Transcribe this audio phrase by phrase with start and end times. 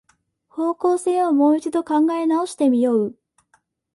[0.47, 3.15] 方向性をもう一度考え直してみよう